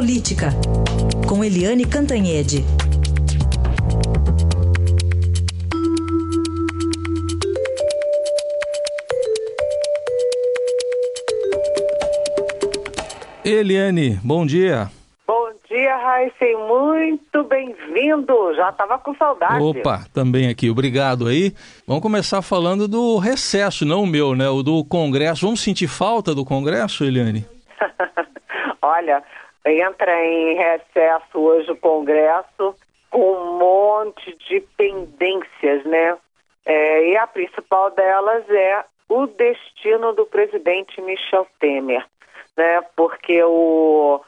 Política, 0.00 0.48
com 1.28 1.44
Eliane 1.44 1.84
Cantanhede. 1.84 2.64
Eliane, 13.44 14.18
bom 14.24 14.46
dia. 14.46 14.90
Bom 15.26 15.50
dia, 15.68 15.94
Raíssen, 15.98 16.56
muito 16.66 17.44
bem-vindo. 17.44 18.54
Já 18.54 18.70
estava 18.70 18.98
com 18.98 19.14
saudade. 19.16 19.62
Opa, 19.62 20.06
também 20.14 20.48
aqui, 20.48 20.70
obrigado 20.70 21.26
aí. 21.26 21.52
Vamos 21.86 22.02
começar 22.02 22.40
falando 22.40 22.88
do 22.88 23.18
recesso, 23.18 23.84
não 23.84 24.04
o 24.04 24.06
meu, 24.06 24.34
né? 24.34 24.48
O 24.48 24.62
do 24.62 24.82
Congresso. 24.82 25.44
Vamos 25.44 25.60
sentir 25.60 25.88
falta 25.88 26.34
do 26.34 26.42
Congresso, 26.42 27.04
Eliane? 27.04 27.44
Olha, 28.80 29.22
entra 29.64 30.24
em 30.24 30.54
recesso 30.54 31.38
hoje 31.38 31.70
o 31.70 31.76
Congresso 31.76 32.74
com 33.10 33.32
um 33.32 33.58
monte 33.58 34.36
de 34.48 34.60
pendências, 34.76 35.84
né? 35.84 36.16
É, 36.64 37.08
e 37.08 37.16
a 37.16 37.26
principal 37.26 37.90
delas 37.90 38.48
é 38.48 38.84
o 39.08 39.26
destino 39.26 40.12
do 40.12 40.24
presidente 40.26 41.00
Michel 41.00 41.46
Temer, 41.58 42.06
né? 42.56 42.80
Porque 42.94 43.42
o, 43.42 44.20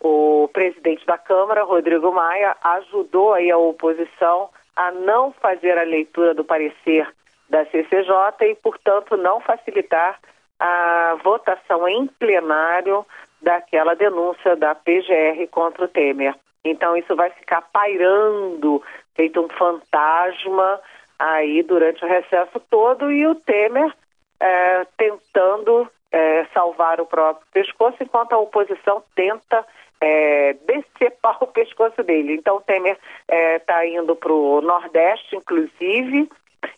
o 0.00 0.48
presidente 0.52 1.04
da 1.06 1.18
Câmara, 1.18 1.64
Rodrigo 1.64 2.10
Maia, 2.12 2.56
ajudou 2.62 3.34
aí 3.34 3.50
a 3.50 3.58
oposição 3.58 4.48
a 4.74 4.90
não 4.90 5.32
fazer 5.32 5.76
a 5.76 5.82
leitura 5.82 6.34
do 6.34 6.44
parecer 6.44 7.06
da 7.48 7.66
CCJ 7.66 8.50
e, 8.50 8.54
portanto, 8.54 9.16
não 9.16 9.40
facilitar 9.40 10.18
a 10.58 11.18
votação 11.22 11.86
em 11.86 12.06
plenário 12.06 13.04
daquela 13.42 13.94
denúncia 13.94 14.56
da 14.56 14.74
PGR 14.74 15.46
contra 15.50 15.84
o 15.84 15.88
Temer. 15.88 16.34
Então 16.64 16.96
isso 16.96 17.14
vai 17.16 17.30
ficar 17.30 17.62
pairando, 17.72 18.82
feito 19.14 19.40
um 19.40 19.48
fantasma 19.48 20.80
aí 21.18 21.62
durante 21.62 22.04
o 22.04 22.08
recesso 22.08 22.60
todo 22.70 23.10
e 23.10 23.26
o 23.26 23.34
Temer 23.34 23.92
é, 24.40 24.86
tentando 24.96 25.88
é, 26.10 26.44
salvar 26.52 27.00
o 27.00 27.06
próprio 27.06 27.46
pescoço, 27.52 27.96
enquanto 28.00 28.32
a 28.32 28.38
oposição 28.38 29.02
tenta 29.14 29.64
é, 30.00 30.54
decepar 30.66 31.38
o 31.42 31.46
pescoço 31.46 32.02
dele. 32.02 32.34
Então 32.34 32.56
o 32.56 32.60
Temer 32.60 32.98
está 33.28 33.86
indo 33.86 34.14
para 34.16 34.32
o 34.32 34.60
Nordeste, 34.60 35.36
inclusive, 35.36 36.28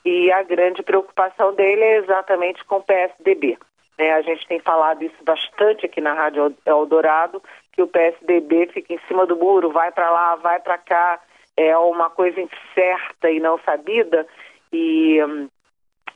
e 0.04 0.30
a 0.30 0.42
grande 0.42 0.82
preocupação 0.82 1.54
dele 1.54 1.82
é 1.82 1.96
exatamente 1.96 2.64
com 2.64 2.76
o 2.76 2.82
PSDB. 2.82 3.58
Né? 3.98 4.12
A 4.12 4.22
gente 4.22 4.46
tem 4.46 4.60
falado 4.60 5.02
isso 5.02 5.22
bastante 5.22 5.86
aqui 5.86 6.00
na 6.00 6.14
Rádio 6.14 6.54
Eldorado, 6.64 7.42
que 7.72 7.82
o 7.82 7.88
PSDB 7.88 8.66
fica 8.72 8.94
em 8.94 9.00
cima 9.08 9.26
do 9.26 9.36
muro, 9.36 9.70
vai 9.70 9.90
para 9.90 10.10
lá, 10.10 10.36
vai 10.36 10.60
para 10.60 10.78
cá, 10.78 11.20
é 11.56 11.76
uma 11.76 12.10
coisa 12.10 12.40
incerta 12.40 13.30
e 13.30 13.40
não 13.40 13.58
sabida. 13.60 14.26
E 14.72 15.22
hum, 15.22 15.48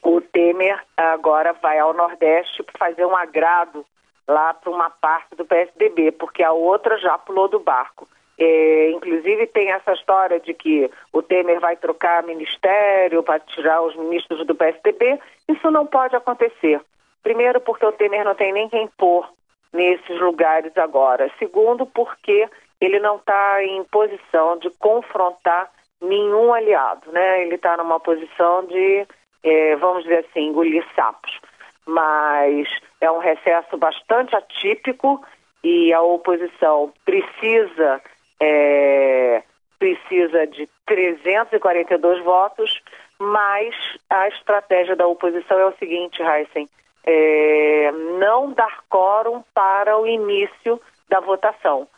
o 0.02 0.20
Temer 0.20 0.82
agora 0.96 1.52
vai 1.54 1.78
ao 1.78 1.94
Nordeste 1.94 2.64
fazer 2.78 3.04
um 3.04 3.16
agrado 3.16 3.84
lá 4.26 4.52
para 4.52 4.70
uma 4.70 4.90
parte 4.90 5.34
do 5.36 5.44
PSDB, 5.44 6.12
porque 6.12 6.42
a 6.42 6.52
outra 6.52 6.98
já 6.98 7.16
pulou 7.16 7.48
do 7.48 7.58
barco. 7.58 8.06
É, 8.40 8.90
inclusive 8.90 9.48
tem 9.48 9.72
essa 9.72 9.92
história 9.92 10.38
de 10.38 10.54
que 10.54 10.88
o 11.12 11.22
Temer 11.22 11.58
vai 11.58 11.74
trocar 11.76 12.22
ministério 12.22 13.22
para 13.22 13.40
tirar 13.40 13.82
os 13.82 13.96
ministros 13.96 14.46
do 14.46 14.54
PSDB. 14.54 15.18
Isso 15.48 15.68
não 15.70 15.84
pode 15.86 16.14
acontecer. 16.14 16.80
Primeiro, 17.28 17.60
porque 17.60 17.84
o 17.84 17.92
Temer 17.92 18.24
não 18.24 18.34
tem 18.34 18.54
nem 18.54 18.70
quem 18.70 18.88
pôr 18.96 19.28
nesses 19.70 20.18
lugares 20.18 20.74
agora. 20.78 21.30
Segundo, 21.38 21.84
porque 21.84 22.48
ele 22.80 22.98
não 23.00 23.16
está 23.16 23.62
em 23.62 23.84
posição 23.84 24.56
de 24.56 24.70
confrontar 24.78 25.70
nenhum 26.00 26.54
aliado, 26.54 27.12
né? 27.12 27.42
Ele 27.42 27.56
está 27.56 27.76
numa 27.76 28.00
posição 28.00 28.64
de, 28.64 29.06
é, 29.42 29.76
vamos 29.76 30.04
dizer 30.04 30.24
assim, 30.24 30.46
engolir 30.46 30.82
sapos. 30.96 31.38
Mas 31.86 32.66
é 32.98 33.10
um 33.10 33.18
recesso 33.18 33.76
bastante 33.76 34.34
atípico 34.34 35.22
e 35.62 35.92
a 35.92 36.00
oposição 36.00 36.90
precisa 37.04 38.00
é, 38.40 39.42
precisa 39.78 40.46
de 40.46 40.66
342 40.86 42.24
votos, 42.24 42.80
mas 43.18 43.74
a 44.08 44.28
estratégia 44.28 44.96
da 44.96 45.06
oposição 45.06 45.58
é 45.58 45.66
o 45.66 45.76
seguinte, 45.76 46.22
Heisen, 46.22 46.70
é, 47.04 47.92
não 48.18 48.52
dar 48.52 48.84
quórum 48.88 49.42
para 49.54 49.96
o 49.98 50.06
início 50.06 50.80
da 51.08 51.20
votação. 51.20 51.88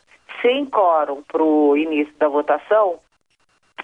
Sem 0.41 0.65
quórum 0.65 1.21
para 1.23 1.43
o 1.43 1.75
início 1.75 2.13
da 2.17 2.27
votação, 2.27 2.99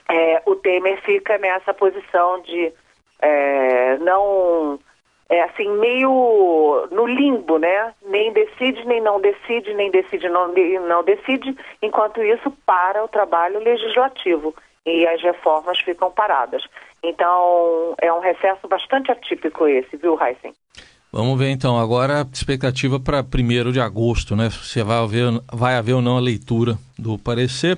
é, 0.09 0.41
o 0.45 0.55
Temer 0.55 1.01
fica 1.01 1.37
nessa 1.37 1.73
posição 1.73 2.41
de 2.41 2.71
é, 3.19 3.97
não 3.97 4.79
é 5.29 5.41
assim 5.43 5.69
meio 5.77 6.87
no 6.91 7.05
limbo, 7.05 7.57
né? 7.57 7.93
Nem 8.05 8.31
decide, 8.31 8.85
nem 8.85 9.01
não 9.01 9.19
decide, 9.19 9.73
nem 9.73 9.91
decide, 9.91 10.29
não, 10.29 10.53
não 10.87 11.03
decide. 11.03 11.55
Enquanto 11.81 12.23
isso, 12.23 12.49
para 12.65 13.03
o 13.03 13.07
trabalho 13.07 13.59
legislativo 13.59 14.55
e 14.85 15.05
as 15.05 15.21
reformas 15.21 15.79
ficam 15.79 16.09
paradas. 16.11 16.63
Então, 17.03 17.93
é 17.99 18.11
um 18.11 18.19
recesso 18.19 18.67
bastante 18.67 19.11
atípico 19.11 19.67
esse, 19.67 19.97
viu, 19.97 20.17
Heisen? 20.19 20.53
Vamos 21.11 21.39
ver 21.39 21.49
então, 21.49 21.79
agora 21.79 22.21
a 22.21 22.25
expectativa 22.31 22.99
para 22.99 23.21
1 23.21 23.71
de 23.71 23.79
agosto, 23.79 24.35
né? 24.35 24.49
Se 24.49 24.83
vai 24.83 24.97
haver, 24.97 25.41
vai 25.51 25.75
haver 25.75 25.93
ou 25.93 26.01
não 26.01 26.17
a 26.17 26.21
leitura 26.21 26.77
do 26.97 27.17
parecer. 27.17 27.77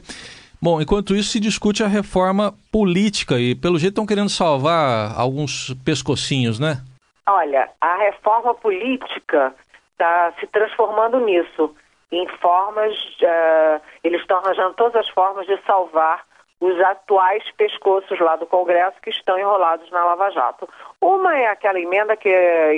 Bom, 0.61 0.81
enquanto 0.81 1.15
isso 1.15 1.29
se 1.29 1.39
discute 1.39 1.83
a 1.83 1.87
reforma 1.87 2.53
política 2.71 3.39
e 3.39 3.55
pelo 3.55 3.79
jeito 3.79 3.93
estão 3.93 4.05
querendo 4.05 4.29
salvar 4.29 5.17
alguns 5.17 5.73
pescocinhos, 5.85 6.59
né? 6.59 6.81
Olha, 7.27 7.69
a 7.79 7.97
reforma 7.97 8.53
política 8.55 9.53
está 9.93 10.33
se 10.39 10.47
transformando 10.47 11.19
nisso, 11.19 11.73
em 12.11 12.27
formas, 12.41 12.93
uh, 13.21 13.81
eles 14.03 14.19
estão 14.21 14.37
arranjando 14.39 14.73
todas 14.73 14.95
as 14.95 15.09
formas 15.09 15.45
de 15.45 15.57
salvar 15.65 16.25
os 16.59 16.79
atuais 16.81 17.43
pescoços 17.51 18.19
lá 18.19 18.35
do 18.35 18.45
Congresso 18.45 18.99
que 19.01 19.09
estão 19.09 19.39
enrolados 19.39 19.89
na 19.91 20.03
Lava 20.03 20.29
Jato. 20.31 20.67
Uma 20.99 21.37
é 21.37 21.47
aquela 21.47 21.79
emenda 21.79 22.17
que, 22.17 22.29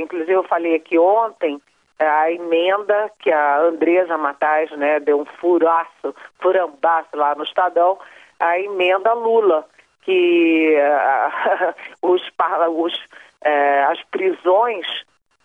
inclusive, 0.02 0.34
eu 0.34 0.44
falei 0.44 0.75
aqui 0.75 1.00
ontem, 1.00 1.59
é 1.97 2.08
a 2.08 2.31
emenda 2.31 3.12
que 3.19 3.31
a 3.31 3.59
Andresa 3.59 4.18
Matais 4.18 4.69
né, 4.72 5.00
deu 5.00 5.19
um 5.19 5.25
furaço, 5.25 6.16
furambaço 6.40 7.16
lá 7.16 7.34
no 7.36 7.44
Estadão, 7.44 7.97
a 8.40 8.59
emenda 8.59 9.14
Lula, 9.14 9.66
que 10.03 10.75
uh, 10.75 11.74
os, 12.02 12.22
os, 12.22 12.96
uh, 12.96 13.92
as 13.92 14.02
prisões 14.06 14.86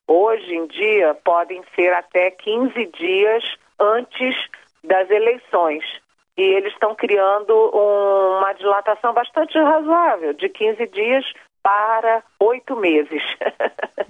hoje 0.07 0.55
em 0.55 0.67
dia 0.67 1.15
podem 1.25 1.63
ser 1.75 1.93
até 1.93 2.31
15 2.31 2.87
dias 2.87 3.45
antes 3.79 4.35
das 4.85 5.11
eleições 5.11 5.85
e 6.37 6.43
eles 6.43 6.73
estão 6.73 6.95
criando 6.95 7.53
um, 7.53 8.39
uma 8.39 8.53
dilatação 8.53 9.13
bastante 9.13 9.59
razoável, 9.59 10.35
de 10.35 10.49
15 10.49 10.87
dias 10.89 11.25
para 11.63 12.23
oito 12.39 12.77
meses. 12.77 13.23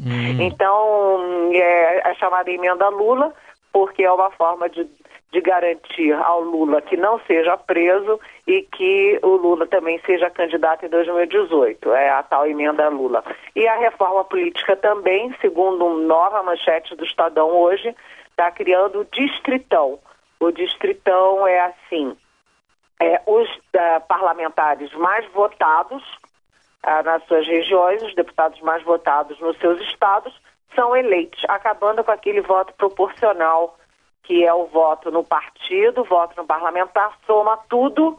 Hum. 0.00 0.40
então, 0.42 1.50
é 1.54 2.02
a 2.06 2.14
chamada 2.14 2.50
emenda 2.50 2.88
Lula, 2.88 3.32
porque 3.72 4.02
é 4.02 4.12
uma 4.12 4.30
forma 4.32 4.68
de, 4.68 4.86
de 5.32 5.40
garantir 5.40 6.12
ao 6.12 6.40
Lula 6.40 6.82
que 6.82 6.96
não 6.96 7.20
seja 7.20 7.56
preso 7.56 8.20
e 8.46 8.62
que 8.62 9.18
o 9.22 9.36
Lula 9.36 9.66
também 9.66 10.00
seja 10.04 10.28
candidato 10.28 10.84
em 10.84 10.88
2018. 10.88 11.92
É 11.94 12.10
a 12.10 12.22
tal 12.24 12.46
emenda 12.46 12.88
Lula. 12.88 13.24
E 13.54 13.66
a 13.68 13.76
reforma 13.76 14.24
política 14.24 14.76
também, 14.76 15.34
segundo 15.40 15.88
nova 16.00 16.42
manchete 16.42 16.96
do 16.96 17.04
Estadão 17.04 17.50
hoje, 17.50 17.94
está 18.30 18.50
criando 18.50 19.00
o 19.00 19.06
distritão 19.06 19.98
o 20.40 20.50
distritão 20.50 21.46
é 21.46 21.60
assim: 21.60 22.16
é, 23.00 23.20
os 23.26 23.48
uh, 23.48 24.00
parlamentares 24.08 24.92
mais 24.94 25.26
votados 25.32 26.02
uh, 26.84 27.02
nas 27.04 27.24
suas 27.26 27.46
regiões, 27.46 28.02
os 28.02 28.14
deputados 28.14 28.60
mais 28.60 28.82
votados 28.82 29.38
nos 29.40 29.56
seus 29.58 29.80
estados, 29.82 30.34
são 30.74 30.94
eleitos, 30.96 31.42
acabando 31.48 32.04
com 32.04 32.10
aquele 32.10 32.40
voto 32.40 32.72
proporcional, 32.74 33.78
que 34.22 34.44
é 34.44 34.52
o 34.52 34.66
voto 34.66 35.10
no 35.10 35.24
partido, 35.24 36.04
voto 36.04 36.36
no 36.36 36.46
parlamentar, 36.46 37.16
soma 37.26 37.56
tudo 37.68 38.18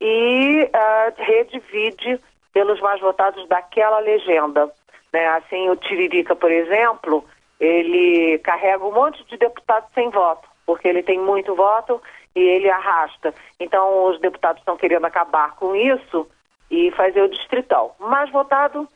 e 0.00 0.62
uh, 0.64 1.22
redivide 1.22 2.20
pelos 2.52 2.80
mais 2.80 3.00
votados 3.00 3.46
daquela 3.48 3.98
legenda. 3.98 4.70
Né? 5.12 5.26
Assim, 5.28 5.68
o 5.70 5.76
Tiririca, 5.76 6.36
por 6.36 6.50
exemplo, 6.50 7.24
ele 7.58 8.38
carrega 8.38 8.84
um 8.84 8.92
monte 8.92 9.24
de 9.24 9.36
deputados 9.36 9.88
sem 9.94 10.10
voto 10.10 10.48
porque 10.68 10.86
ele 10.86 11.02
tem 11.02 11.18
muito 11.18 11.54
voto 11.54 11.98
e 12.36 12.40
ele 12.40 12.68
arrasta. 12.68 13.32
Então, 13.58 14.04
os 14.04 14.20
deputados 14.20 14.60
estão 14.60 14.76
querendo 14.76 15.06
acabar 15.06 15.56
com 15.56 15.74
isso 15.74 16.28
e 16.70 16.90
fazer 16.90 17.22
o 17.22 17.30
distritão. 17.30 17.92
Mais 17.98 18.30
votado 18.30 18.86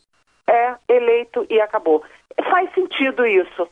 é 0.47 0.75
eleito 0.87 1.47
e 1.49 1.59
acabou. 1.63 2.05
Faz 2.51 2.71
sentido 2.75 3.25
isso. 3.25 3.67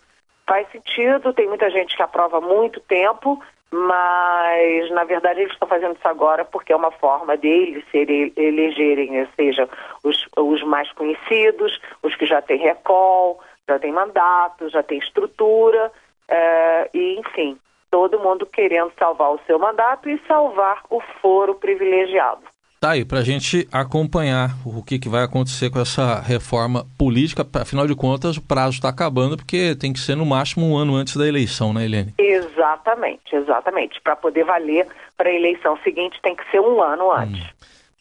Faz 0.47 0.67
sentido, 0.73 1.35
tem 1.35 1.47
muita 1.47 1.69
gente 1.69 1.95
que 1.95 2.03
aprova 2.03 2.39
há 2.39 2.41
muito 2.41 2.81
tempo 2.81 3.39
mas 3.73 4.91
na 4.91 5.05
verdade 5.05 5.43
eles 5.43 5.53
estão 5.53 5.69
fazendo 5.69 5.95
isso 5.95 6.09
agora 6.09 6.45
porque 6.45 6.73
é 6.73 6.77
uma 6.77 6.91
forma 6.91 7.37
deles 7.37 7.85
se 7.93 7.99
elegerem, 8.37 9.21
ou 9.21 9.29
seja, 9.37 9.69
os, 10.03 10.27
os 10.37 10.61
mais 10.65 10.91
conhecidos, 10.91 11.81
os 12.03 12.17
que 12.17 12.27
já 12.27 12.43
têm 12.43 12.59
recall, 12.59 13.39
já 13.69 13.79
têm 13.79 13.93
mandato, 13.93 14.69
já 14.71 14.83
têm 14.83 14.99
estrutura, 14.99 15.93
é, 16.27 16.91
e 16.93 17.21
enfim, 17.21 17.57
todo 17.91 18.21
mundo 18.21 18.47
querendo 18.47 18.93
salvar 18.99 19.33
o 19.33 19.41
seu 19.47 19.59
mandato 19.59 20.09
e 20.09 20.21
salvar 20.27 20.83
o 20.89 21.01
foro 21.21 21.55
privilegiado. 21.55 22.43
Tá 22.81 22.93
aí, 22.93 23.05
para 23.05 23.19
a 23.19 23.23
gente 23.23 23.69
acompanhar 23.71 24.53
o 24.65 24.83
que, 24.83 24.99
que 24.99 25.07
vai 25.07 25.23
acontecer 25.23 25.69
com 25.69 25.79
essa 25.79 26.19
reforma 26.19 26.87
política. 26.97 27.47
Afinal 27.61 27.87
de 27.87 27.95
contas, 27.95 28.39
o 28.39 28.43
prazo 28.43 28.77
está 28.77 28.89
acabando, 28.89 29.37
porque 29.37 29.77
tem 29.77 29.93
que 29.93 30.01
ser 30.01 30.17
no 30.17 30.25
máximo 30.25 30.67
um 30.67 30.79
ano 30.79 30.95
antes 30.95 31.15
da 31.15 31.29
eleição, 31.29 31.75
né, 31.75 31.85
Helene? 31.85 32.15
Exatamente, 32.17 33.37
exatamente. 33.37 34.01
Para 34.01 34.17
poder 34.17 34.45
valer 34.45 34.87
para 35.15 35.29
a 35.29 35.35
eleição 35.35 35.77
seguinte, 35.85 36.19
tem 36.23 36.35
que 36.35 36.51
ser 36.51 36.61
um 36.61 36.83
ano 36.83 37.13
antes. 37.13 37.43
Hum. 37.43 37.49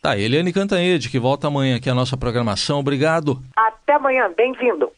Tá, 0.01 0.17
Helene 0.17 0.53
Cantanhede, 0.53 1.09
que 1.09 1.19
volta 1.19 1.47
amanhã 1.47 1.75
aqui 1.75 1.89
à 1.89 1.93
nossa 1.93 2.15
programação. 2.15 2.79
Obrigado. 2.79 3.37
Até 3.57 3.95
amanhã, 3.95 4.31
bem-vindo. 4.31 4.89